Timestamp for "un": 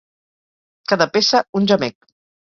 1.61-1.67